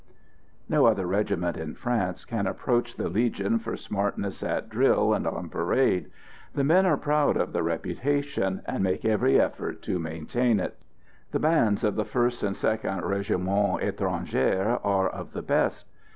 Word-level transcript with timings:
No 0.67 0.87
other 0.87 1.05
regiment 1.05 1.57
in 1.57 1.75
France 1.75 2.25
can 2.25 2.47
approach 2.47 2.95
the 2.95 3.07
Legion 3.07 3.59
for 3.59 3.77
smartness 3.77 4.41
at 4.41 4.67
drill 4.67 5.13
and 5.13 5.27
on 5.27 5.47
parade. 5.47 6.09
The 6.55 6.63
men 6.63 6.87
are 6.87 6.97
proud 6.97 7.37
of 7.37 7.53
the 7.53 7.61
reputation, 7.61 8.63
and 8.65 8.83
make 8.83 9.05
every 9.05 9.39
effort 9.39 9.83
to 9.83 9.99
maintain 9.99 10.59
it. 10.59 10.75
The 11.29 11.39
bands 11.39 11.83
of 11.83 11.93
the 11.93 12.03
1st 12.03 12.41
and 12.41 12.55
2nd 12.55 13.03
Régiments 13.03 13.93
Étrangers 13.93 14.81
are 14.83 15.07
of 15.07 15.33
the 15.33 15.43
best. 15.43 15.85